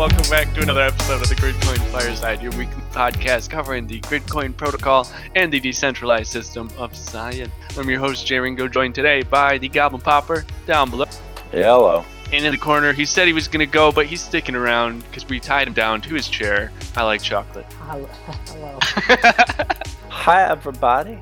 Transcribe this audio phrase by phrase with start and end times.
[0.00, 4.56] welcome back to another episode of the Gridcoin Fireside, your weekly podcast covering the Gridcoin
[4.56, 5.06] protocol
[5.36, 7.52] and the decentralized system of Zion.
[7.76, 11.04] I'm your host, Jay Ringo, joined today by the Goblin Popper down below.
[11.52, 12.06] Hello.
[12.32, 15.02] And in the corner, he said he was going to go, but he's sticking around
[15.02, 16.72] because we tied him down to his chair.
[16.96, 17.70] I like chocolate.
[17.80, 18.08] Hello.
[18.46, 18.78] Hello.
[20.08, 21.18] Hi, everybody.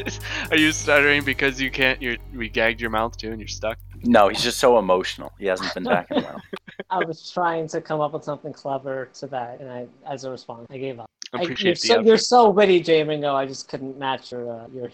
[0.50, 2.00] Are you stuttering because you can't?
[2.00, 3.78] You we gagged your mouth too, and you're stuck.
[4.04, 5.32] No, he's just so emotional.
[5.38, 6.42] He hasn't been back in a while.
[6.90, 10.30] I was trying to come up with something clever to that, and I, as a
[10.30, 11.06] response, I gave up.
[11.32, 12.06] I I- you're, the so, effort.
[12.06, 13.34] you're so witty, Jay Ringo.
[13.34, 14.90] I just couldn't match your uh, your.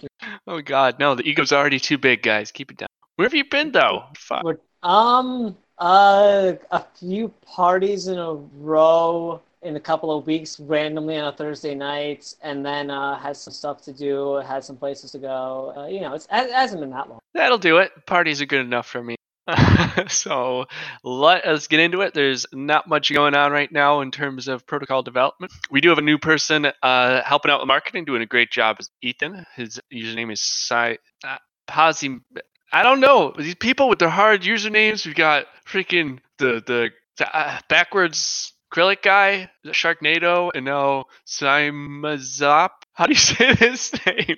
[0.46, 1.14] Oh God, no!
[1.14, 2.50] The ego's already too big, guys.
[2.52, 2.88] Keep it down.
[3.16, 4.04] Where have you been though?
[4.16, 4.44] Fuck.
[4.82, 11.32] Um, uh, a few parties in a row in a couple of weeks, randomly on
[11.32, 15.18] a Thursday night, and then uh, had some stuff to do, had some places to
[15.18, 15.74] go.
[15.76, 17.18] Uh, you know, it hasn't been that long.
[17.34, 17.90] That'll do it.
[18.06, 19.16] Parties are good enough for me.
[20.08, 20.66] so
[21.02, 22.14] let us get into it.
[22.14, 25.52] There's not much going on right now in terms of protocol development.
[25.70, 28.77] We do have a new person uh, helping out with marketing, doing a great job.
[28.80, 29.44] Is Ethan?
[29.56, 31.36] His username is Sai uh,
[31.68, 32.20] Posi.
[32.72, 35.06] I don't know these people with their hard usernames.
[35.06, 42.70] We've got freaking the the, the uh, backwards acrylic guy, the Sharknado, and now Simazop.
[42.92, 44.36] How do you say his name?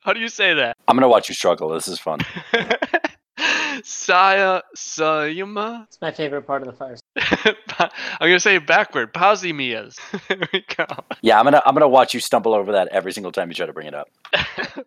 [0.00, 0.76] How do you say that?
[0.88, 1.68] I'm gonna watch you struggle.
[1.68, 2.20] This is fun.
[3.82, 5.84] Saya Sayama.
[5.84, 6.96] It's my favorite part of the fire.
[7.78, 9.14] I'm gonna say it backward.
[9.14, 9.96] Pausimias.
[10.28, 10.86] there we go.
[11.22, 13.66] Yeah, I'm gonna I'm gonna watch you stumble over that every single time you try
[13.66, 14.08] to bring it up.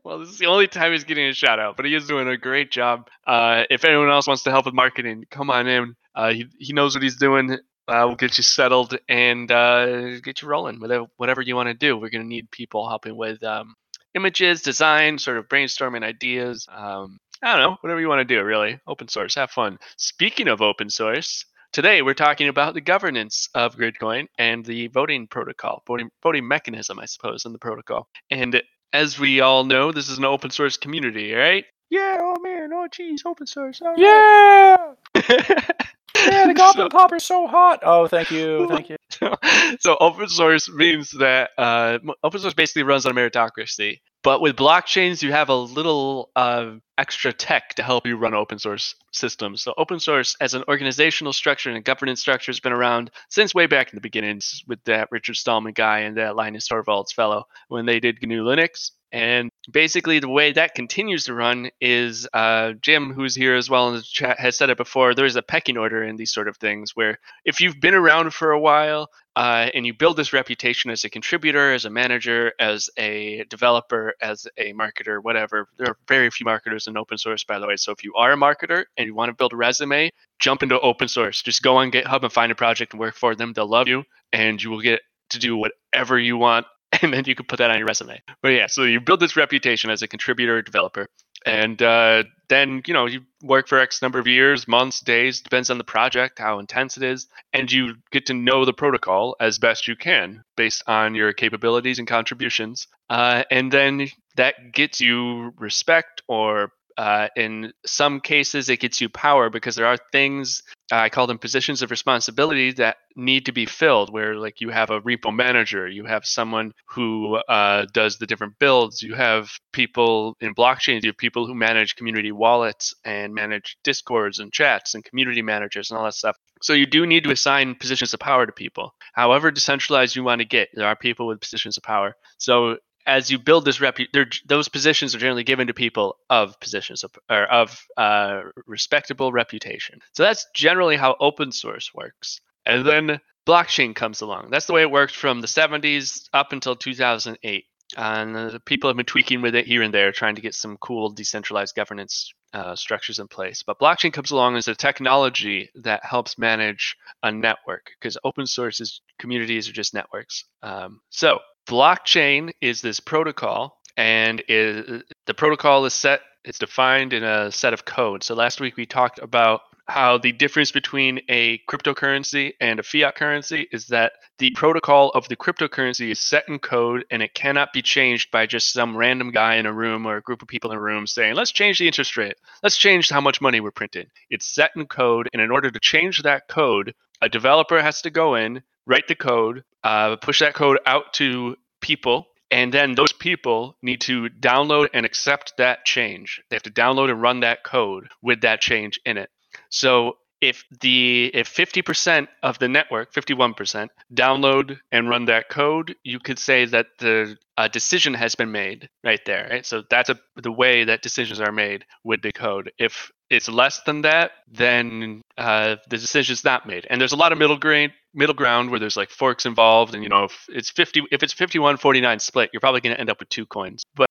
[0.03, 2.27] well, this is the only time he's getting a shout out, but he is doing
[2.27, 3.07] a great job.
[3.25, 5.95] Uh, if anyone else wants to help with marketing, come on in.
[6.15, 7.57] Uh, he he knows what he's doing.
[7.87, 11.73] Uh, we'll get you settled and uh, get you rolling with whatever you want to
[11.73, 11.97] do.
[11.97, 13.75] We're gonna need people helping with um,
[14.15, 16.67] images, design, sort of brainstorming ideas.
[16.71, 18.79] Um, I don't know, whatever you want to do, really.
[18.87, 19.77] Open source, have fun.
[19.97, 25.27] Speaking of open source, today we're talking about the governance of Gridcoin and the voting
[25.27, 28.07] protocol, voting, voting mechanism, I suppose, in the protocol.
[28.31, 28.61] And
[28.93, 31.65] as we all know, this is an open source community, right?
[31.89, 33.81] Yeah, oh man, oh geez, open source.
[33.81, 33.97] right.
[33.97, 34.93] Yeah,
[36.31, 37.79] yeah, the Goblin So- Popper's so hot.
[37.83, 38.97] Oh, thank you, thank you.
[39.09, 39.35] so,
[39.79, 43.99] so open source means that uh, open source basically runs on meritocracy.
[44.23, 48.57] But with blockchains, you have a little uh, extra tech to help you run open
[48.57, 49.61] source systems.
[49.61, 53.67] So open source as an organizational structure and governance structure has been around since way
[53.67, 57.85] back in the beginnings with that Richard Stallman guy and that Linus Torvalds fellow when
[57.85, 58.91] they did GNU Linux.
[59.11, 63.89] And basically, the way that continues to run is uh, Jim, who's here as well
[63.89, 65.13] in the chat, has said it before.
[65.13, 68.33] There is a pecking order in these sort of things where if you've been around
[68.33, 72.53] for a while uh, and you build this reputation as a contributor, as a manager,
[72.59, 77.43] as a developer, as a marketer, whatever, there are very few marketers in open source,
[77.43, 77.75] by the way.
[77.75, 80.79] So if you are a marketer and you want to build a resume, jump into
[80.79, 81.41] open source.
[81.41, 83.53] Just go on GitHub and find a project and work for them.
[83.53, 85.01] They'll love you and you will get
[85.31, 86.65] to do whatever you want.
[87.01, 88.21] And then you can put that on your resume.
[88.43, 91.07] But yeah, so you build this reputation as a contributor, developer
[91.45, 95.69] and uh, then you know you work for x number of years months days depends
[95.69, 99.59] on the project how intense it is and you get to know the protocol as
[99.59, 102.87] best you can based on your capabilities and contributions.
[103.09, 109.09] Uh, and then that gets you respect or uh, in some cases it gets you
[109.09, 113.51] power because there are things uh, i call them positions of responsibility that need to
[113.51, 118.17] be filled where like you have a repo manager you have someone who uh, does
[118.17, 122.93] the different builds you have people in blockchains you have people who manage community wallets
[123.05, 126.37] and manage discords and chats and community managers and all that stuff.
[126.61, 128.93] So you do need to assign positions of power to people.
[129.13, 132.15] However decentralized you want to get there are people with positions of power.
[132.37, 133.97] So as you build this rep,
[134.45, 139.99] those positions are generally given to people of positions of, or of uh, respectable reputation.
[140.13, 142.39] So that's generally how open source works.
[142.65, 144.49] And then blockchain comes along.
[144.51, 147.65] That's the way it worked from the 70s up until 2008.
[147.95, 151.11] And people have been tweaking with it here and there, trying to get some cool
[151.11, 153.63] decentralized governance uh, structures in place.
[153.63, 158.79] But blockchain comes along as a technology that helps manage a network because open source
[158.79, 160.45] is communities are just networks.
[160.63, 166.21] Um, so blockchain is this protocol, and the protocol is set.
[166.43, 168.23] It's defined in a set of code.
[168.23, 173.15] So last week we talked about how the difference between a cryptocurrency and a fiat
[173.15, 177.73] currency is that the protocol of the cryptocurrency is set in code and it cannot
[177.73, 180.71] be changed by just some random guy in a room or a group of people
[180.71, 182.35] in a room saying, let's change the interest rate.
[182.61, 184.07] Let's change how much money we're printing.
[184.29, 185.29] It's set in code.
[185.33, 189.15] And in order to change that code, a developer has to go in, write the
[189.15, 192.27] code, uh, push that code out to people.
[192.51, 196.41] And then those people need to download and accept that change.
[196.49, 199.29] They have to download and run that code with that change in it.
[199.69, 206.19] So if the if 50% of the network, 51%, download and run that code, you
[206.19, 207.37] could say that the
[207.71, 209.47] decision has been made right there.
[209.49, 209.65] Right?
[209.65, 212.71] So that's a, the way that decisions are made with the code.
[212.77, 216.85] If it's less than that, then uh, the decision is not made.
[216.89, 219.93] And there's a lot of middle grade, middle ground where there's like forks involved.
[219.93, 222.99] And you know, if it's 50, if it's 51, 49 split, you're probably going to
[222.99, 223.83] end up with two coins.
[223.95, 224.07] But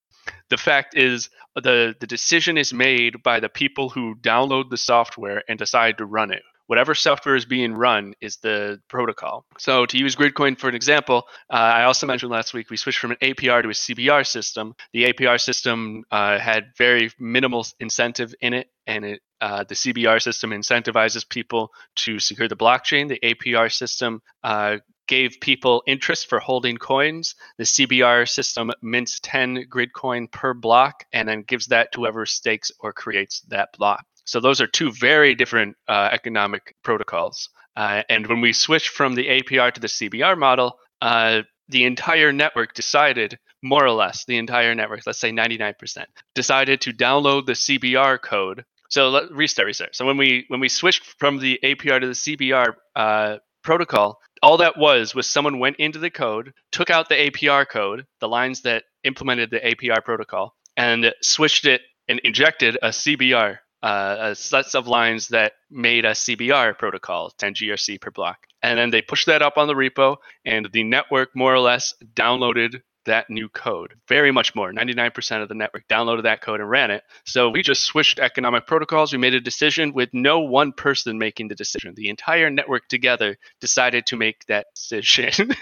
[0.48, 5.42] the fact is, the the decision is made by the people who download the software
[5.48, 9.44] and decide to run it whatever software is being run is the protocol.
[9.58, 12.98] So to use Gridcoin for an example, uh, I also mentioned last week we switched
[12.98, 14.74] from an APR to a CBR system.
[14.94, 20.22] The APR system uh, had very minimal incentive in it, and it uh, the CBR
[20.22, 23.08] system incentivizes people to secure the blockchain.
[23.08, 24.76] The APR system uh,
[25.08, 27.34] gave people interest for holding coins.
[27.58, 32.70] The CBR system mints 10 Gridcoin per block and then gives that to whoever stakes
[32.78, 34.06] or creates that block.
[34.24, 37.48] So those are two very different uh, economic protocols.
[37.76, 42.32] Uh, and when we switched from the APR to the CBR model, uh, the entire
[42.32, 46.04] network decided, more or less, the entire network, let's say 99%,
[46.34, 48.64] decided to download the CBR code.
[48.92, 49.96] So let restart, restart.
[49.96, 54.58] So when we when we switched from the APR to the CBR uh, protocol, all
[54.58, 58.60] that was was someone went into the code, took out the APR code, the lines
[58.62, 64.74] that implemented the APR protocol, and switched it and injected a CBR uh, a sets
[64.74, 68.46] of lines that made a CBR protocol, 10 GRC per block.
[68.62, 71.94] And then they pushed that up on the repo, and the network more or less
[72.14, 73.94] downloaded that new code.
[74.08, 74.72] Very much more.
[74.72, 77.02] 99% of the network downloaded that code and ran it.
[77.24, 79.12] So we just switched economic protocols.
[79.12, 81.94] We made a decision with no one person making the decision.
[81.94, 85.52] The entire network together decided to make that decision.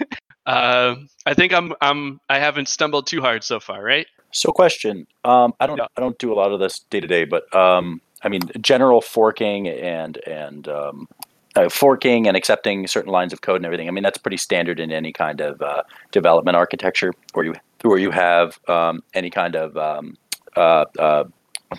[0.45, 0.95] uh,
[1.25, 4.07] I think I'm I'm I haven't stumbled too hard so far, right?
[4.33, 5.07] So, question.
[5.25, 5.81] Um, I don't.
[5.81, 9.01] I don't do a lot of this day to day, but um, I mean, general
[9.01, 11.07] forking and and um,
[11.55, 13.87] uh, forking and accepting certain lines of code and everything.
[13.87, 17.97] I mean, that's pretty standard in any kind of uh, development architecture, where you where
[17.97, 20.17] you have um, any kind of um,
[20.55, 21.23] uh, uh,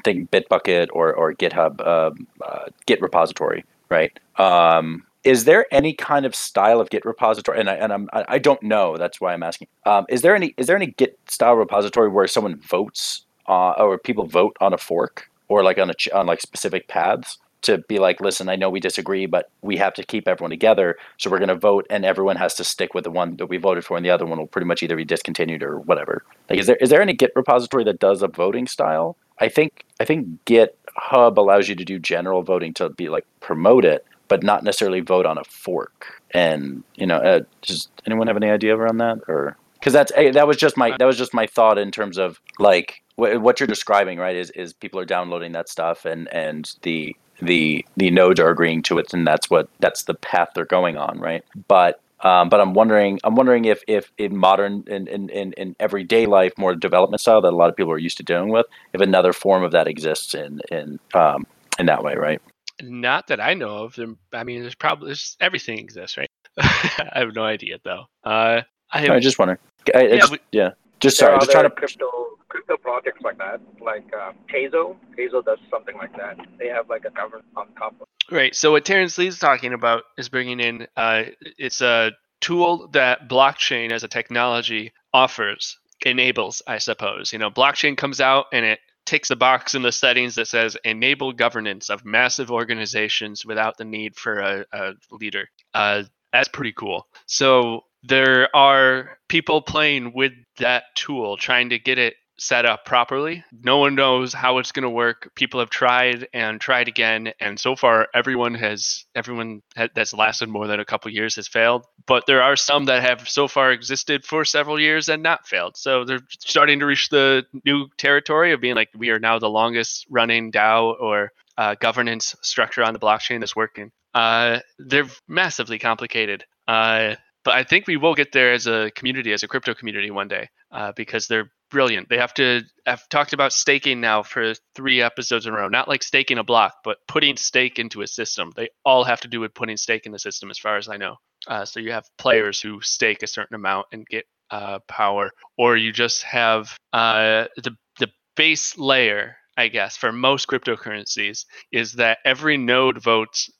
[0.04, 4.18] think Bitbucket or or GitHub um, uh, Git repository, right?
[4.36, 7.60] Um, is there any kind of style of Git repository?
[7.60, 8.96] And I and I'm I don't know.
[8.96, 9.68] That's why I'm asking.
[9.86, 13.98] Um, is there any is there any Git style repository where someone votes uh, or
[13.98, 15.28] people vote on a fork?
[15.48, 18.80] or like on a on like specific paths to be like, listen, I know we
[18.80, 20.96] disagree, but we have to keep everyone together.
[21.18, 23.56] So we're going to vote, and everyone has to stick with the one that we
[23.56, 26.24] voted for, and the other one will pretty much either be discontinued or whatever.
[26.50, 29.16] Like, is there is there any Git repository that does a voting style?
[29.38, 33.84] I think I think GitHub allows you to do general voting to be like promote
[33.84, 36.20] it, but not necessarily vote on a fork.
[36.32, 40.46] And you know, uh, does anyone have any idea around that, or because that's that
[40.46, 44.18] was just my that was just my thought in terms of like what you're describing,
[44.18, 44.36] right?
[44.36, 48.82] Is is people are downloading that stuff and and the the the nodes are agreeing
[48.84, 51.44] to it, and that's what that's the path they're going on, right?
[51.68, 56.26] But um, but I'm wondering, I'm wondering if, if in modern, in, in, in everyday
[56.26, 59.00] life, more development style that a lot of people are used to dealing with, if
[59.00, 61.44] another form of that exists in in um,
[61.78, 62.40] in that way, right?
[62.80, 63.98] Not that I know of.
[64.32, 66.30] I mean, there's probably there's, everything exists, right?
[66.58, 68.04] I have no idea though.
[68.24, 68.62] Uh,
[68.92, 69.58] I, I just wondering.
[69.92, 72.08] I, I yeah, just, we, yeah, just sorry, just trying to crypto
[72.52, 74.94] crypto projects like that, like uh, Tezos.
[75.18, 76.36] Tezos does something like that.
[76.58, 78.06] They have like a governance on top of.
[78.30, 78.54] Right.
[78.54, 80.86] So what Terrence Lee's talking about is bringing in.
[80.94, 81.24] Uh,
[81.56, 87.32] it's a tool that blockchain as a technology offers, enables, I suppose.
[87.32, 90.76] You know, blockchain comes out and it ticks a box in the settings that says
[90.84, 95.48] enable governance of massive organizations without the need for a, a leader.
[95.72, 96.02] Uh,
[96.34, 97.06] that's pretty cool.
[97.26, 103.44] So there are people playing with that tool, trying to get it set up properly.
[103.52, 105.30] No one knows how it's going to work.
[105.34, 109.62] People have tried and tried again, and so far, everyone has everyone
[109.94, 111.84] that's lasted more than a couple years has failed.
[112.06, 115.76] But there are some that have so far existed for several years and not failed.
[115.76, 119.50] So they're starting to reach the new territory of being like we are now the
[119.50, 123.92] longest running DAO or uh, governance structure on the blockchain that's working.
[124.14, 126.44] Uh, they're massively complicated.
[126.68, 130.10] Uh, but I think we will get there as a community, as a crypto community
[130.10, 132.08] one day, uh, because they're brilliant.
[132.08, 132.62] They have to.
[132.86, 135.68] I've talked about staking now for three episodes in a row.
[135.68, 138.52] Not like staking a block, but putting stake into a system.
[138.54, 140.98] They all have to do with putting stake in the system, as far as I
[140.98, 141.16] know.
[141.48, 145.76] Uh, so you have players who stake a certain amount and get uh, power, or
[145.76, 149.36] you just have uh, the the base layer.
[149.56, 153.50] I guess for most cryptocurrencies is that every node votes.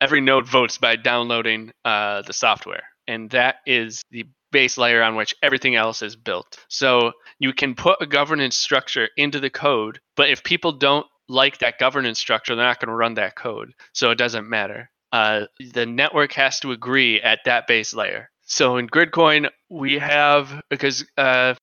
[0.00, 5.16] Every node votes by downloading uh, the software and that is the base layer on
[5.16, 6.56] which everything else is built.
[6.68, 11.58] So you can put a governance structure into the code, but if people don't like
[11.58, 13.74] that governance structure, they're not going to run that code.
[13.92, 14.90] So it doesn't matter.
[15.10, 18.30] Uh, the network has to agree at that base layer.
[18.46, 21.54] So in Gridcoin, we have because uh,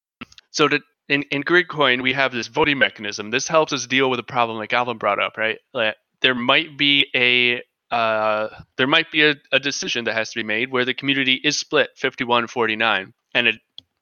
[0.51, 3.31] so to, in in Gridcoin we have this voting mechanism.
[3.31, 5.59] This helps us deal with a problem like Alvin brought up, right?
[5.73, 10.39] Like, there might be a uh, there might be a, a decision that has to
[10.39, 13.55] be made where the community is split 51-49 and it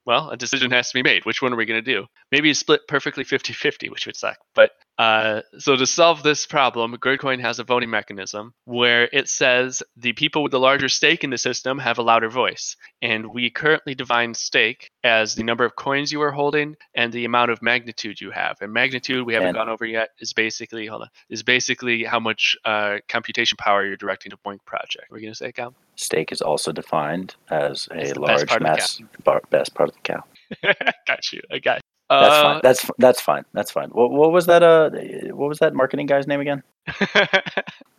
[0.09, 1.23] well, a decision has to be made.
[1.23, 2.07] Which one are we going to do?
[2.31, 4.39] Maybe split perfectly 50 50, which would suck.
[4.55, 9.83] But uh, so to solve this problem, Gridcoin has a voting mechanism where it says
[9.95, 12.75] the people with the larger stake in the system have a louder voice.
[13.03, 17.25] And we currently define stake as the number of coins you are holding and the
[17.25, 18.57] amount of magnitude you have.
[18.61, 22.19] And magnitude we haven't And- gone over yet is basically hold on is basically how
[22.19, 25.05] much uh, computation power you're directing to BOINC project.
[25.11, 25.75] We're going to say, Cal?
[25.99, 29.95] Stake is also defined as a large part of the mass, bar, best part of
[29.95, 30.23] the cow.
[31.07, 31.41] got you.
[31.51, 31.81] I got you.
[32.09, 32.59] That's Uh, fine.
[32.63, 33.43] That's that's fine.
[33.53, 33.89] That's fine.
[33.89, 34.63] What, what was that?
[34.63, 34.89] Uh,
[35.35, 36.63] what was that marketing guy's name again?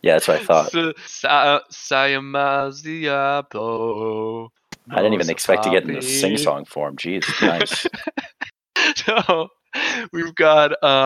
[0.03, 0.71] Yeah, that's what I thought.
[0.71, 4.49] Sa- Sa- Sayamaziapo.
[4.89, 6.97] I didn't even expect to get in the sing song form.
[6.97, 7.85] Jeez, nice.
[8.95, 9.49] so
[10.11, 11.05] we've got uh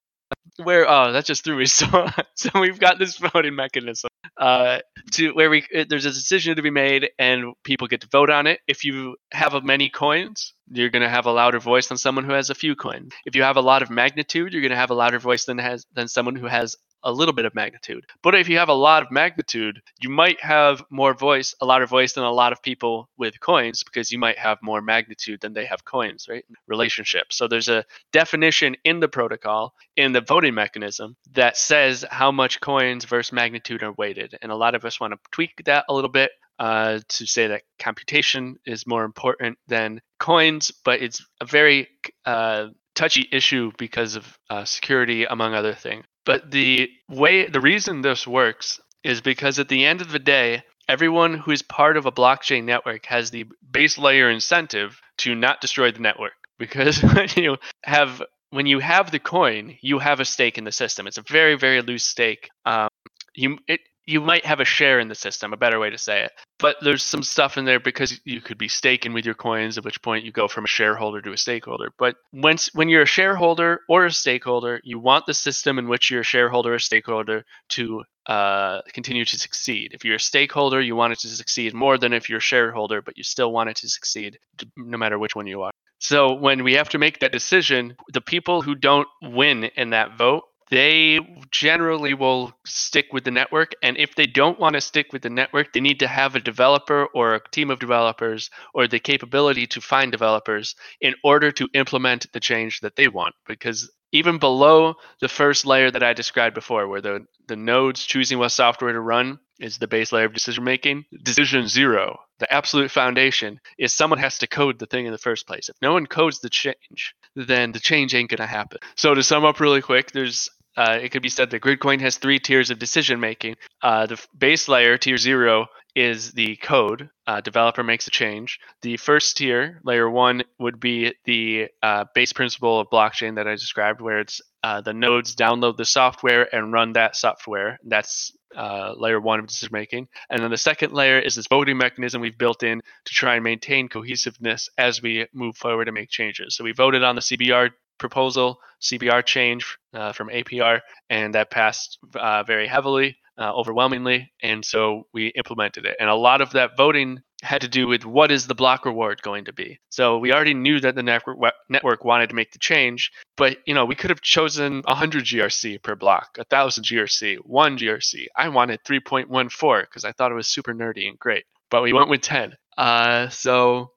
[0.57, 1.65] where oh that just threw me.
[1.75, 4.79] So so we've got this voting mechanism uh
[5.13, 8.47] to where we there's a decision to be made and people get to vote on
[8.47, 8.59] it.
[8.67, 12.33] If you have many coins you're going to have a louder voice than someone who
[12.33, 13.11] has a few coins.
[13.25, 15.57] If you have a lot of magnitude you're going to have a louder voice than
[15.57, 18.05] has than someone who has a little bit of magnitude.
[18.23, 21.85] But if you have a lot of magnitude, you might have more voice, a louder
[21.85, 25.53] voice than a lot of people with coins because you might have more magnitude than
[25.53, 26.45] they have coins, right?
[26.67, 27.31] Relationship.
[27.31, 32.59] So there's a definition in the protocol, in the voting mechanism, that says how much
[32.61, 34.35] coins versus magnitude are weighted.
[34.41, 37.47] And a lot of us want to tweak that a little bit uh, to say
[37.47, 41.87] that computation is more important than coins, but it's a very
[42.25, 46.05] uh, touchy issue because of uh, security, among other things.
[46.25, 50.63] But the way, the reason this works is because at the end of the day,
[50.87, 55.61] everyone who is part of a blockchain network has the base layer incentive to not
[55.61, 56.33] destroy the network.
[56.57, 60.71] Because when you have when you have the coin, you have a stake in the
[60.71, 61.05] system.
[61.05, 62.47] It's a very very loose stake.
[62.65, 62.87] Um,
[63.33, 66.23] you it you might have a share in the system, a better way to say
[66.23, 66.31] it.
[66.59, 69.83] But there's some stuff in there because you could be staking with your coins, at
[69.83, 71.89] which point you go from a shareholder to a stakeholder.
[71.97, 76.09] But once when you're a shareholder or a stakeholder, you want the system in which
[76.09, 79.91] you're a shareholder or stakeholder to uh, continue to succeed.
[79.93, 83.01] If you're a stakeholder, you want it to succeed more than if you're a shareholder,
[83.01, 84.39] but you still want it to succeed,
[84.77, 85.71] no matter which one you are.
[85.99, 90.17] So when we have to make that decision, the people who don't win in that
[90.17, 91.19] vote, they
[91.51, 93.73] generally will stick with the network.
[93.83, 96.39] And if they don't want to stick with the network, they need to have a
[96.39, 101.69] developer or a team of developers or the capability to find developers in order to
[101.73, 103.35] implement the change that they want.
[103.47, 108.39] Because even below the first layer that I described before, where the, the nodes choosing
[108.39, 112.91] what software to run is the base layer of decision making, decision zero, the absolute
[112.91, 115.69] foundation, is someone has to code the thing in the first place.
[115.69, 118.79] If no one codes the change, then the change ain't going to happen.
[118.95, 122.17] So to sum up really quick, there's uh, it could be said that Gridcoin has
[122.17, 123.55] three tiers of decision making.
[123.81, 127.09] Uh, the base layer, tier zero, is the code.
[127.25, 128.59] Uh, developer makes a change.
[128.81, 133.51] The first tier, layer one, would be the uh, base principle of blockchain that I
[133.51, 137.79] described, where it's uh, the nodes download the software and run that software.
[137.85, 140.07] That's uh, layer one of decision making.
[140.29, 143.43] And then the second layer is this voting mechanism we've built in to try and
[143.43, 146.55] maintain cohesiveness as we move forward and make changes.
[146.55, 151.97] So we voted on the CBR proposal, CBR change uh, from APR, and that passed
[152.15, 154.31] uh, very heavily, uh, overwhelmingly.
[154.41, 155.95] And so we implemented it.
[155.99, 159.21] And a lot of that voting had to do with what is the block reward
[159.21, 159.79] going to be.
[159.89, 161.37] So we already knew that the network
[161.69, 165.81] network wanted to make the change, but you know we could have chosen 100 GRC
[165.81, 168.25] per block, 1000 GRC, one GRC.
[168.35, 172.09] I wanted 3.14 because I thought it was super nerdy and great, but we went
[172.09, 172.57] with 10.
[172.77, 173.91] Uh, so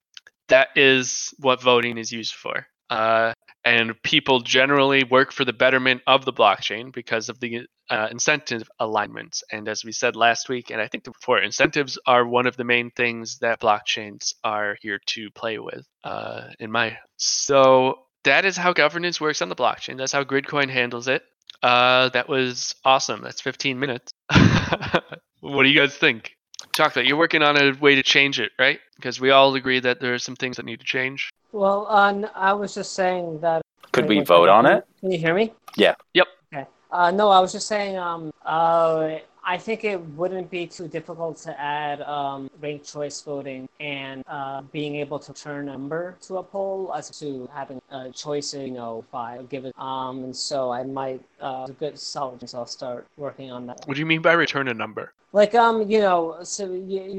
[0.48, 2.66] that is what voting is used for.
[2.90, 3.32] Uh,
[3.68, 8.66] and people generally work for the betterment of the blockchain because of the uh, incentive
[8.80, 9.44] alignments.
[9.52, 12.64] And as we said last week, and I think before, incentives are one of the
[12.64, 15.86] main things that blockchains are here to play with.
[16.02, 19.98] Uh, in my so that is how governance works on the blockchain.
[19.98, 21.22] That's how Gridcoin handles it.
[21.62, 23.20] Uh, that was awesome.
[23.20, 24.12] That's 15 minutes.
[25.40, 26.37] what do you guys think?
[26.78, 28.78] Chocolate, you're working on a way to change it, right?
[28.94, 31.28] Because we all agree that there are some things that need to change.
[31.50, 33.62] Well, uh, n- I was just saying that.
[33.90, 34.66] Could we vote second.
[34.66, 34.86] on it?
[35.00, 35.52] Can you hear me?
[35.76, 35.96] Yeah.
[36.14, 36.28] Yep.
[36.54, 36.66] Okay.
[36.92, 37.98] Uh, no, I was just saying.
[37.98, 38.32] Um.
[38.46, 44.22] Uh, I think it wouldn't be too difficult to add um, ranked choice voting and
[44.28, 48.52] uh, being able to turn a number to a poll as to having a choice,
[48.52, 49.72] you know, five given.
[49.78, 53.80] Um, and so I might uh, a good solid, so I'll start working on that.
[53.86, 55.14] What do you mean by return a number?
[55.32, 56.66] Like um, you know, so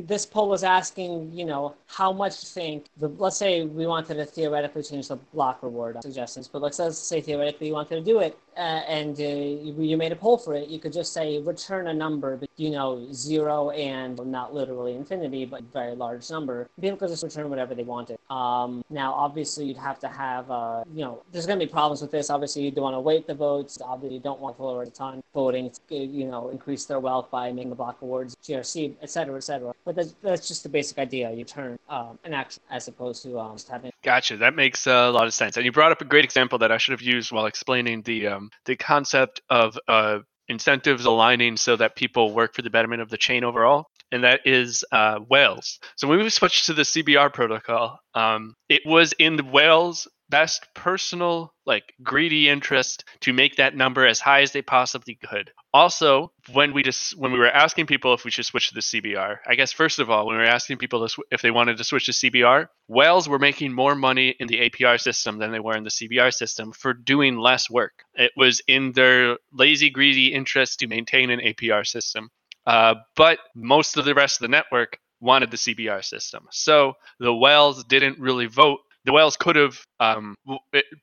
[0.08, 4.16] this poll was asking, you know, how much you think the let's say we wanted
[4.16, 8.01] to theoretically change the block reward suggestions, but let's, let's say theoretically you wanted to
[8.01, 10.70] do it, uh, and uh, you, you made a poll for it.
[10.70, 15.46] You could just say return a number, but you know, zero and not literally infinity,
[15.46, 16.68] but very large number.
[16.82, 18.18] People could just return whatever they wanted.
[18.32, 22.01] Um, now, obviously, you'd have to have, uh, you know, there's going to be problems
[22.01, 22.32] with this.
[22.32, 23.80] Obviously, you don't want to wait the votes.
[23.84, 27.30] Obviously, you don't want to over the time voting to, you know, increase their wealth
[27.30, 29.74] by making the block awards, GRC, et cetera, et cetera.
[29.86, 31.32] But that's, that's just the basic idea.
[31.32, 33.91] You turn um, an action as opposed to um, just having.
[34.03, 34.38] Gotcha.
[34.38, 35.58] That makes a lot of sense.
[35.58, 38.27] And you brought up a great example that I should have used while explaining the
[38.27, 43.10] um, the concept of uh, incentives aligning so that people work for the betterment of
[43.10, 45.79] the chain overall, and that is uh, whales.
[45.96, 50.68] So when we switched to the CBR protocol, um, it was in the whales best
[50.74, 55.52] personal like greedy interest to make that number as high as they possibly could.
[55.74, 58.82] Also when we just when we were asking people if we should switch to the
[58.82, 61.78] cbr i guess first of all when we were asking people sw- if they wanted
[61.78, 65.60] to switch to cbr whales were making more money in the apr system than they
[65.60, 68.04] were in the cbr system for doing less work.
[68.16, 72.30] It was in their lazy greedy interest to maintain an apr system.
[72.66, 76.48] Uh, but most of the rest of the network wanted the CBR system.
[76.52, 80.36] So the whales didn't really vote the whales could have um,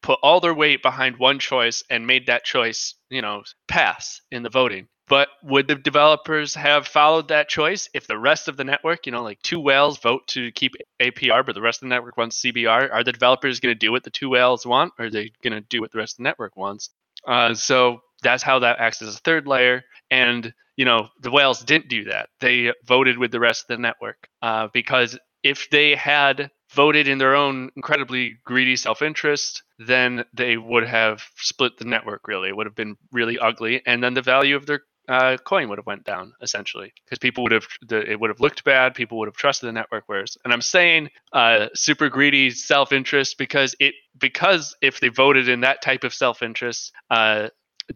[0.00, 4.44] put all their weight behind one choice and made that choice, you know, pass in
[4.44, 4.86] the voting.
[5.08, 9.12] But would the developers have followed that choice if the rest of the network, you
[9.12, 12.40] know, like two whales vote to keep APR, but the rest of the network wants
[12.40, 12.92] CBR?
[12.92, 15.54] Are the developers going to do what the two whales want, or are they going
[15.54, 16.90] to do what the rest of the network wants?
[17.26, 19.82] Uh, so that's how that acts as a third layer.
[20.12, 22.28] And you know, the whales didn't do that.
[22.38, 27.18] They voted with the rest of the network uh, because if they had voted in
[27.18, 32.28] their own incredibly greedy self-interest, then they would have split the network.
[32.28, 35.68] Really, it would have been really ugly, and then the value of their uh, coin
[35.68, 38.94] would have went down essentially because people would have the, it would have looked bad.
[38.94, 40.04] People would have trusted the network.
[40.06, 45.60] Whereas, and I'm saying uh, super greedy self-interest because it because if they voted in
[45.60, 47.48] that type of self-interest, uh,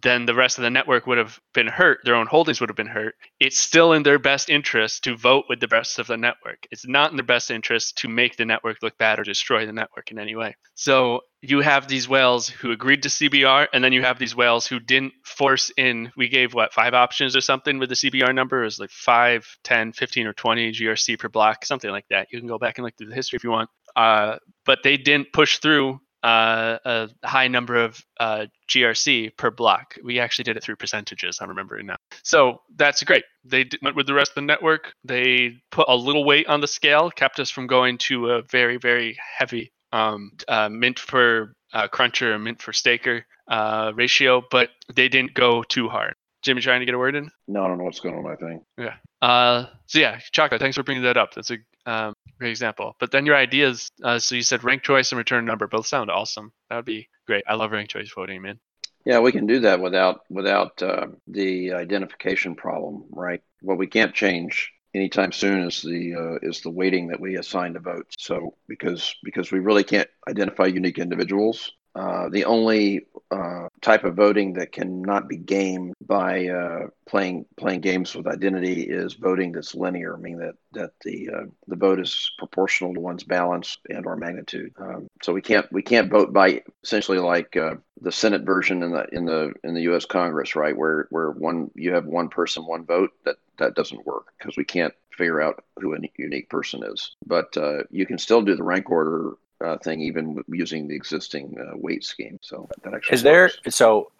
[0.03, 2.01] then the rest of the network would have been hurt.
[2.05, 3.15] Their own holdings would have been hurt.
[3.41, 6.67] It's still in their best interest to vote with the rest of the network.
[6.71, 9.73] It's not in their best interest to make the network look bad or destroy the
[9.73, 10.55] network in any way.
[10.75, 14.67] So you have these whales who agreed to CBR, and then you have these whales
[14.67, 16.13] who didn't force in.
[16.17, 18.63] We gave what five options or something with the CBR number.
[18.63, 22.29] It was like 5, 10, 15, or 20 GRC per block, something like that.
[22.31, 23.71] You can go back and look through the history if you want.
[23.97, 29.97] Uh, but they didn't push through uh, a high number of uh, GRC per block.
[30.05, 31.39] We actually did it through percentages.
[31.41, 31.97] I'm remembering now.
[32.23, 33.25] So that's great.
[33.45, 34.93] They went with the rest of the network.
[35.05, 38.77] They put a little weight on the scale, kept us from going to a very
[38.77, 45.09] very heavy um, uh, mint for uh, cruncher, mint for staker uh, ratio, but they
[45.09, 46.15] didn't go too hard.
[46.43, 47.31] Jimmy trying to get a word in?
[47.49, 48.63] No, I don't know what's going on I think.
[48.79, 48.95] Yeah.
[49.21, 51.35] Uh, so yeah, Chaka, thanks for bringing that up.
[51.35, 52.95] That's a um, great example.
[52.99, 56.11] But then your ideas, uh, so you said rank choice and return number both sound
[56.11, 56.53] awesome.
[56.69, 57.45] That would be great.
[57.47, 58.59] I love rank choice voting, man.
[59.05, 63.41] Yeah, we can do that without without uh, the identification problem, right?
[63.63, 67.75] What we can't change anytime soon is the uh, is the weighting that we assign
[67.75, 68.15] to votes.
[68.19, 74.15] So because because we really can't identify unique individuals, uh, the only uh, type of
[74.15, 79.75] voting that cannot be gamed by uh, playing playing games with identity is voting that's
[79.75, 84.17] linear, meaning that that the uh, the vote is proportional to one's balance and or
[84.17, 84.73] magnitude.
[84.79, 88.93] Um, so we can't we can't vote by essentially like uh, the Senate version in
[88.93, 90.07] the in the in the U.S.
[90.07, 93.11] Congress, right, where where one you have one person one vote.
[93.25, 97.17] That that doesn't work because we can't figure out who a unique person is.
[97.27, 97.57] But
[97.91, 102.05] you can still do the rank order uh, thing, even using the existing uh, weight
[102.05, 102.39] scheme.
[102.43, 103.51] So that actually is there.
[103.69, 104.11] So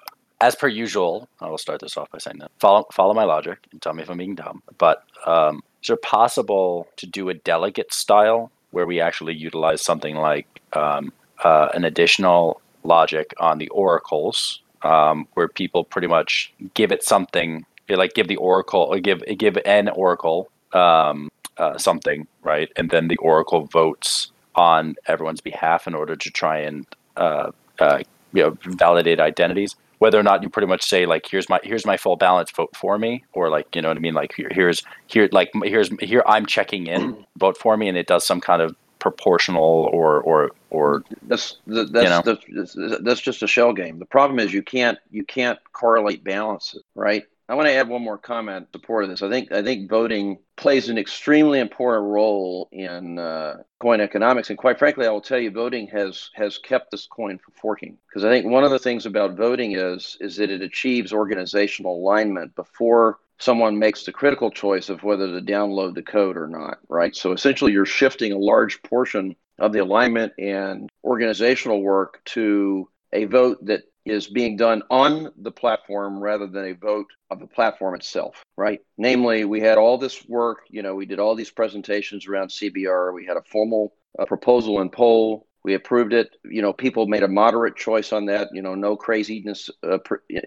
[0.41, 3.59] as per usual, I will start this off by saying that follow follow my logic
[3.73, 4.63] and tell me if I'm being dumb.
[4.79, 10.17] But um, is it possible to do a delegate style where we actually utilize something
[10.17, 11.13] like um,
[11.45, 17.67] uh, an additional logic on the oracles, um, where people pretty much give it something,
[17.89, 23.09] like give the oracle or give give an oracle um, uh, something, right, and then
[23.09, 28.03] the oracle votes on everyone's behalf in order to try and uh, uh,
[28.35, 29.75] you know validate identities.
[30.01, 32.77] Whether or not you pretty much say like here's my here's my full balance vote
[32.77, 35.89] for me, or like you know what I mean like here, here's here like here's
[36.01, 40.21] here I'm checking in vote for me, and it does some kind of proportional or
[40.21, 42.23] or or that's that's you know.
[42.23, 43.99] that's, that's just a shell game.
[43.99, 47.25] The problem is you can't you can't correlate balances, right?
[47.51, 49.23] I want to add one more comment in support of this.
[49.23, 54.59] I think I think voting plays an extremely important role in uh, coin economics, and
[54.59, 57.99] quite frankly, I will tell you, voting has has kept this coin from forking.
[58.09, 61.97] Because I think one of the things about voting is is that it achieves organizational
[61.97, 66.79] alignment before someone makes the critical choice of whether to download the code or not,
[66.89, 67.17] right?
[67.17, 73.25] So essentially, you're shifting a large portion of the alignment and organizational work to a
[73.25, 77.95] vote that is being done on the platform rather than a vote of the platform
[77.95, 78.81] itself, right?
[78.99, 83.15] Namely, we had all this work, you know, we did all these presentations around CBR,
[83.15, 86.31] we had a formal uh, proposal and poll, we approved it.
[86.45, 88.49] You know, people made a moderate choice on that.
[88.53, 89.99] You know, no craziness uh,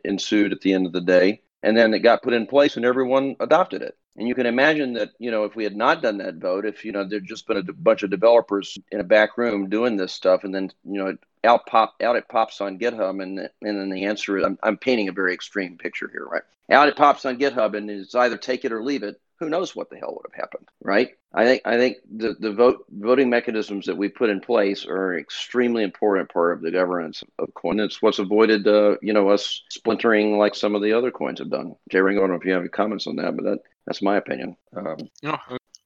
[0.03, 2.85] ensued at the end of the day and then it got put in place and
[2.85, 6.17] everyone adopted it and you can imagine that you know if we had not done
[6.17, 9.37] that vote if you know there'd just been a bunch of developers in a back
[9.37, 13.21] room doing this stuff and then you know out pop out it pops on github
[13.21, 16.43] and and then the answer is I'm, I'm painting a very extreme picture here right
[16.71, 19.75] out it pops on github and it's either take it or leave it who knows
[19.75, 21.09] what the hell would have happened, right?
[21.33, 25.13] I think I think the, the vote voting mechanisms that we put in place are
[25.13, 27.79] an extremely important part of the governance of coin.
[27.79, 31.49] It's what's avoided, uh, you know, us splintering like some of the other coins have
[31.49, 31.75] done.
[31.89, 34.01] Jay Ringo, I don't know if you have any comments on that, but that that's
[34.01, 34.55] my opinion.
[34.75, 35.37] Um, no,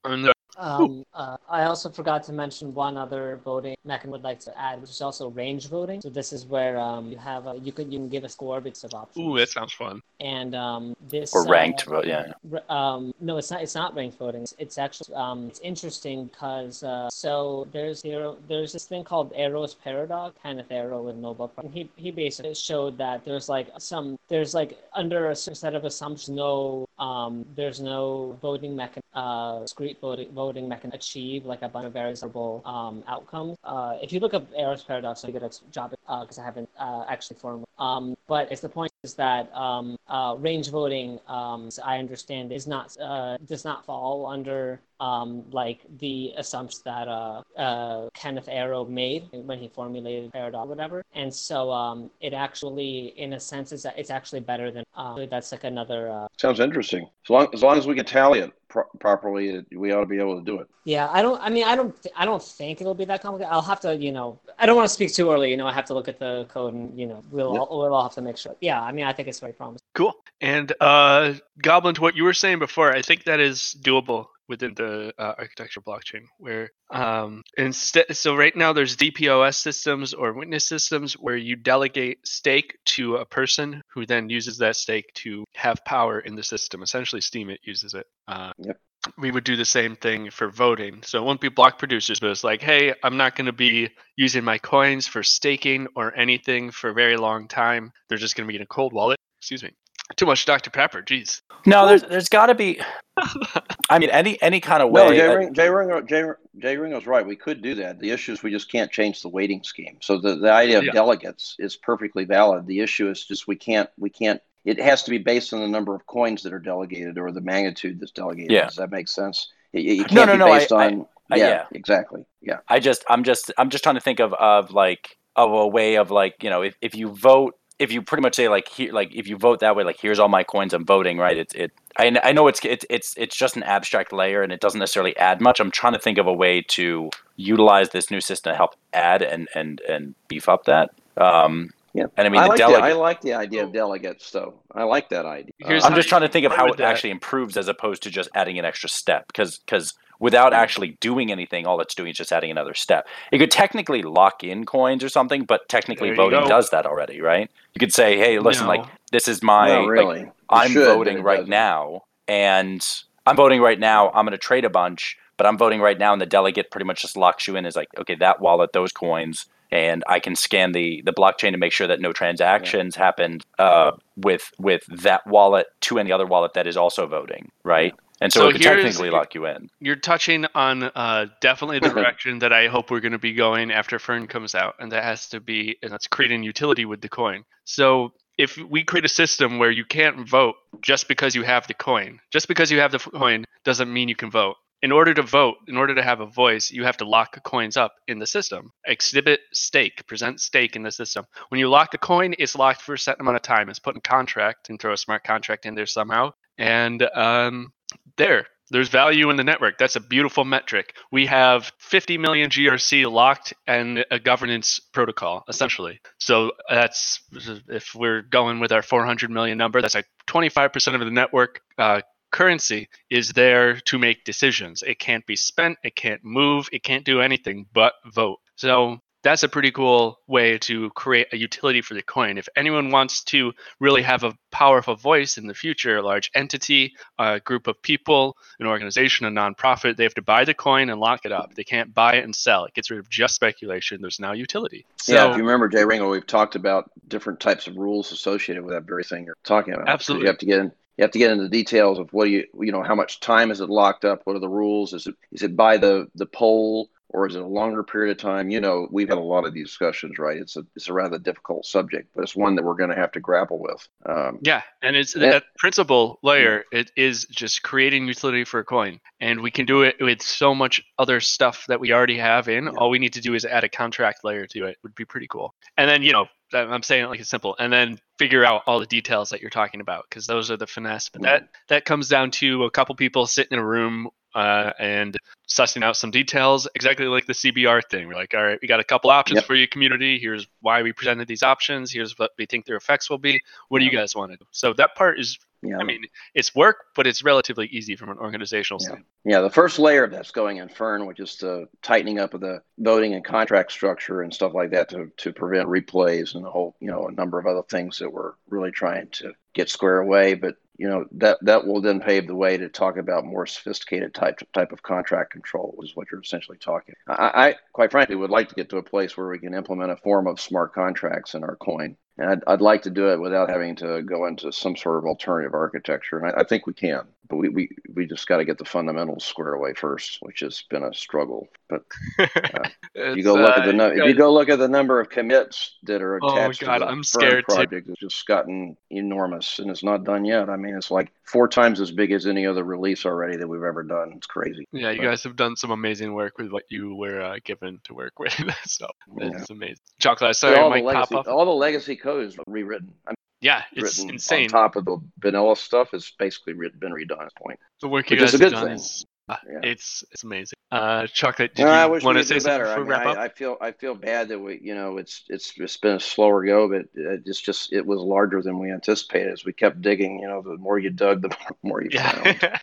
[0.04, 4.58] and um, uh, I also forgot to mention one other voting mechanism would like to
[4.58, 6.00] add, which is also range voting.
[6.00, 8.60] So this is where um, you have a, you can you can give a score
[8.60, 9.24] because of options.
[9.24, 10.02] Ooh, that sounds fun.
[10.20, 12.32] And um, this or ranked uh, vote, yeah.
[12.68, 13.62] Um, no, it's not.
[13.62, 14.42] It's not ranked voting.
[14.42, 19.32] It's, it's actually um, it's interesting because uh, so there's there, there's this thing called
[19.36, 21.70] Arrow's paradox, Kenneth Arrow with Nobel Prize.
[21.72, 25.84] He he basically showed that there's like some there's like under a certain set of
[25.84, 31.68] assumptions, no um, there's no voting mechanism, uh, discrete voting voting mechanism achieve like a
[31.68, 33.56] bunch of variable um, outcomes.
[33.64, 36.68] Uh, if you look up Arrow's paradox, I get a job because uh, I haven't
[36.78, 37.64] uh, actually formed.
[37.78, 42.66] Um, but it's the point is that um, uh, range voting, um, I understand, is
[42.66, 49.28] not uh, does not fall under um, like the assumptions that uh, Kenneth Arrow made
[49.32, 51.04] when he formulated paradox or whatever.
[51.14, 54.84] And so um, it actually, in a sense, is it's actually better than
[55.30, 56.28] that's like another.
[56.38, 57.08] Sounds interesting.
[57.24, 60.18] As long as long as we can tally it pro- properly, we ought to be
[60.18, 60.68] able to do it.
[60.84, 61.40] Yeah, I don't.
[61.42, 62.00] I mean, I don't.
[62.02, 63.52] Th- I don't think it'll be that complicated.
[63.52, 65.50] I'll have to, you know, I don't want to speak too early.
[65.50, 67.62] You know, I have to look at the code, and you know, we'll yep.
[67.62, 68.54] all, we'll all have to make sure.
[68.60, 69.84] Yeah, I mean, I think it's very promising.
[69.94, 70.14] Cool.
[70.40, 74.74] And uh, Goblin, to what you were saying before, I think that is doable within
[74.74, 80.64] the uh, architecture blockchain where um, instead so right now there's dpos systems or witness
[80.64, 85.84] systems where you delegate stake to a person who then uses that stake to have
[85.84, 86.82] power in the system.
[86.82, 88.06] Essentially Steemit uses it.
[88.26, 88.78] Uh, yep.
[89.18, 91.02] we would do the same thing for voting.
[91.02, 93.90] So it won't be block producers but it's like hey i'm not going to be
[94.16, 97.92] using my coins for staking or anything for a very long time.
[98.08, 99.18] They're just going to be in a cold wallet.
[99.40, 99.70] Excuse me
[100.16, 100.70] too much Dr.
[100.70, 101.02] Pepper.
[101.02, 101.42] Jeez.
[101.66, 102.80] No, there's there's got to be.
[103.90, 105.02] I mean, any any kind of way.
[105.02, 106.24] Uh, no, Jay, Ring, Jay, Ringo, Jay,
[106.58, 107.26] Jay Ringo's right.
[107.26, 107.98] We could do that.
[107.98, 109.98] The issue is we just can't change the weighting scheme.
[110.00, 110.92] So the, the idea of yeah.
[110.92, 112.66] delegates is perfectly valid.
[112.66, 114.40] The issue is just we can't we can't.
[114.64, 117.40] It has to be based on the number of coins that are delegated or the
[117.40, 118.52] magnitude that's delegated.
[118.52, 118.66] Yeah.
[118.66, 119.48] Does that make sense?
[119.72, 121.06] It, it can't no, no, be no, based I, on.
[121.30, 122.24] I, yeah, yeah, exactly.
[122.40, 122.58] Yeah.
[122.68, 125.96] I just I'm just I'm just trying to think of of like of a way
[125.96, 128.92] of like you know if, if you vote if you pretty much say like here
[128.92, 131.54] like if you vote that way like here's all my coins i'm voting right it's
[131.54, 134.78] it I, I know it's it's it's it's just an abstract layer and it doesn't
[134.78, 138.52] necessarily add much i'm trying to think of a way to utilize this new system
[138.52, 142.44] to help add and and and beef up that um yeah, and I mean, I
[142.44, 144.54] the like, delegate, the, I like the idea of delegates, though.
[144.72, 145.52] I like that idea.
[145.58, 146.86] Here's Uh, I'm just trying to think of how it that.
[146.86, 149.26] actually improves as opposed to just adding an extra step.
[149.26, 153.06] Because because without actually doing anything, all it's doing is just adding another step.
[153.30, 156.48] It could technically lock in coins or something, but technically There voting go.
[156.48, 157.50] does that already, right?
[157.74, 158.72] You could say, hey, listen, No.
[158.72, 160.20] like this is my not like, really.
[160.22, 161.50] It I'm should, voting right doesn't.
[161.50, 162.84] now, and
[163.26, 164.08] I'm voting right now.
[164.10, 166.86] I'm going to trade a bunch, but I'm voting right now, and the delegate pretty
[166.86, 167.66] much just locks you in.
[167.66, 171.58] Is like, okay, that wallet, those coins, and I can scan the the blockchain to
[171.58, 176.54] make sure that no transactions happened uh, with with that wallet to any other wallet
[176.54, 177.94] that is also voting, right?
[178.20, 179.70] And so, So it could technically lock you in.
[179.80, 183.70] You're touching on uh, definitely the direction that I hope we're going to be going
[183.70, 187.08] after Fern comes out, and that has to be, and that's creating utility with the
[187.08, 187.44] coin.
[187.64, 191.74] So if we create a system where you can't vote just because you have the
[191.74, 194.56] coin, just because you have the coin doesn't mean you can vote.
[194.80, 197.76] In order to vote, in order to have a voice, you have to lock coins
[197.76, 198.70] up in the system.
[198.86, 201.24] Exhibit stake, present stake in the system.
[201.48, 203.68] When you lock a coin, it's locked for a certain amount of time.
[203.68, 206.32] It's put in contract and throw a smart contract in there somehow.
[206.58, 207.72] And um,
[208.18, 209.78] there, There's value in the network.
[209.78, 210.94] That's a beautiful metric.
[211.10, 216.00] We have 50 million GRC locked and a governance protocol, essentially.
[216.18, 217.20] So that's
[217.68, 222.02] if we're going with our 400 million number, that's like 25% of the network uh,
[222.30, 224.82] currency is there to make decisions.
[224.82, 228.38] It can't be spent, it can't move, it can't do anything but vote.
[228.56, 228.98] So
[229.28, 232.38] that's a pretty cool way to create a utility for the coin.
[232.38, 236.94] If anyone wants to really have a powerful voice in the future, a large entity,
[237.18, 240.98] a group of people, an organization, a nonprofit, they have to buy the coin and
[240.98, 241.54] lock it up.
[241.54, 242.64] They can't buy it and sell.
[242.64, 244.00] It gets rid of just speculation.
[244.00, 244.86] There's now utility.
[244.96, 248.64] So, yeah, if you remember, Jay Ringo, we've talked about different types of rules associated
[248.64, 249.90] with that very thing you're talking about.
[249.90, 250.24] Absolutely.
[250.24, 252.30] You have to get in you have to get into the details of what do
[252.30, 255.06] you you know how much time is it locked up what are the rules is
[255.06, 258.50] it is it by the the poll or is it a longer period of time?
[258.50, 260.36] You know, we've had a lot of these discussions, right?
[260.36, 263.12] It's a it's a rather difficult subject, but it's one that we're going to have
[263.12, 263.88] to grapple with.
[264.06, 266.64] Um, yeah, and it's and, that principal layer.
[266.72, 270.54] It is just creating utility for a coin, and we can do it with so
[270.54, 272.64] much other stuff that we already have in.
[272.64, 272.70] Yeah.
[272.76, 274.76] All we need to do is add a contract layer to it.
[274.82, 275.54] Would be pretty cool.
[275.76, 278.80] And then you know, I'm saying it like it's simple, and then figure out all
[278.80, 281.08] the details that you're talking about because those are the finesse.
[281.08, 285.16] But that that comes down to a couple people sitting in a room uh, and
[285.48, 288.08] sussing out some details, exactly like the CBR thing.
[288.08, 289.44] We're like, all right, we got a couple options yep.
[289.44, 290.18] for your community.
[290.18, 291.92] Here's why we presented these options.
[291.92, 293.40] Here's what we think their effects will be.
[293.68, 294.44] What do you guys want to do?
[294.50, 295.78] So that part is, yeah.
[295.78, 298.86] I mean, it's work, but it's relatively easy from an organizational yeah.
[298.86, 299.06] standpoint.
[299.24, 302.62] Yeah, the first layer that's going in Fern, which is the tightening up of the
[302.78, 306.76] voting and contract structure and stuff like that to, to prevent replays and a whole,
[306.80, 310.34] you know, a number of other things that we're really trying to get square away.
[310.34, 314.14] But you know that that will then pave the way to talk about more sophisticated
[314.14, 316.94] type type of contract control, is what you're essentially talking.
[317.08, 319.90] I, I quite frankly would like to get to a place where we can implement
[319.90, 323.20] a form of smart contracts in our coin and I'd, I'd like to do it
[323.20, 326.18] without having to go into some sort of alternative architecture.
[326.18, 328.64] And I, I think we can, but we, we, we just got to get the
[328.64, 331.48] fundamentals squared away first, which has been a struggle.
[331.68, 331.84] But
[332.18, 335.00] uh, you go look uh, at the uh, if you go look at the number
[335.00, 337.92] of commits that are oh, attached oh God, to the I'm scared project, too.
[337.92, 340.50] it's just gotten enormous, and it's not done yet.
[340.50, 343.62] I mean, it's like four times as big as any other release already that we've
[343.62, 344.12] ever done.
[344.16, 344.66] It's crazy.
[344.72, 347.80] Yeah, you but, guys have done some amazing work with what you were uh, given
[347.84, 348.32] to work with.
[348.64, 348.86] so
[349.18, 349.56] it's yeah.
[349.56, 349.76] amazing.
[350.00, 352.92] Chocolate, sorry, all the legacy, all the legacy code is rewritten.
[353.06, 354.44] I mean, yeah, it's insane.
[354.44, 357.60] On top of the vanilla stuff, it's basically been redone at this point.
[357.80, 358.72] The work you guys have done thing.
[358.74, 359.60] is yeah.
[359.62, 360.56] it's it's amazing.
[360.70, 361.54] Uh, chocolate.
[361.54, 362.66] Did no, you I wish want to say better.
[362.66, 365.76] I, mean, I, I, feel I feel bad that we, you know, it's it's it's
[365.78, 369.32] been a slower go, but it's just it was larger than we anticipated.
[369.32, 372.34] As we kept digging, you know, the more you dug, the more you yeah.
[372.34, 372.60] found.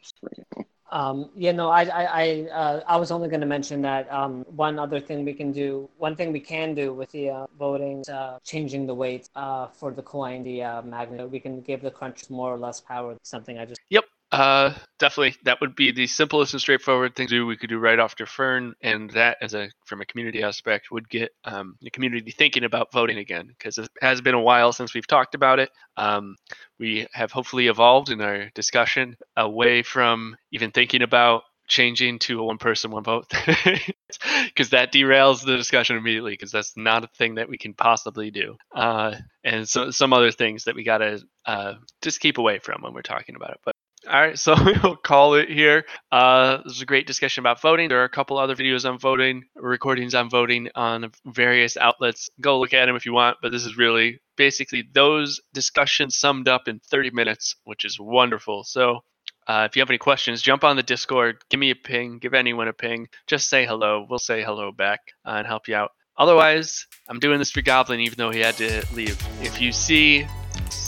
[0.91, 4.45] Um, yeah, no, I, I, I, uh, I was only going to mention that um,
[4.47, 8.03] one other thing we can do, one thing we can do with the uh, voting,
[8.09, 11.29] uh, changing the weight uh, for the coin, the uh, magnet.
[11.29, 13.17] We can give the crunch more or less power.
[13.23, 13.81] Something I just.
[13.89, 14.05] Yep.
[14.35, 17.45] Uh, definitely, that would be the simplest and straightforward thing to do.
[17.45, 21.07] We could do right after Fern, and that, as a from a community aspect, would
[21.07, 24.93] get um, the community thinking about voting again because it has been a while since
[24.93, 25.69] we've talked about it.
[25.95, 26.35] Um,
[26.77, 32.43] we have hopefully evolved in our discussion away from even thinking about changing to a
[32.43, 33.27] one person one vote
[34.45, 38.29] because that derails the discussion immediately because that's not a thing that we can possibly
[38.29, 42.59] do uh, and so some other things that we got to uh, just keep away
[42.59, 43.73] from when we're talking about it but
[44.07, 45.85] all right, so we'll call it here.
[46.11, 47.89] Uh, this is a great discussion about voting.
[47.89, 52.29] There are a couple other videos on voting, recordings on voting on various outlets.
[52.39, 56.47] Go look at them if you want, but this is really basically those discussions summed
[56.47, 58.63] up in 30 minutes, which is wonderful.
[58.63, 58.99] So
[59.47, 62.33] uh, if you have any questions, jump on the Discord, give me a ping, give
[62.33, 63.07] anyone a ping.
[63.27, 64.05] Just say hello.
[64.09, 65.91] We'll say hello back uh, and help you out.
[66.17, 69.19] Otherwise, I'm doing this for Goblin, even though he had to leave.
[69.41, 70.25] If you see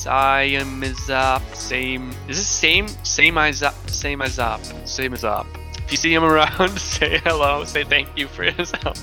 [0.07, 1.43] Siam is up.
[1.53, 2.11] Same.
[2.29, 2.87] Is this same?
[3.03, 3.75] Same as up.
[3.89, 4.61] Same as up.
[4.85, 5.25] Same as.
[5.25, 7.65] If you see him around, say hello.
[7.65, 8.95] Say thank you for his help.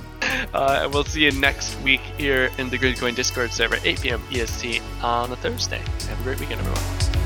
[0.54, 4.22] Uh, and we'll see you next week here in the Gridcoin Discord server, 8 p.m.
[4.32, 5.82] EST on a Thursday.
[6.08, 7.23] Have a great weekend, everyone.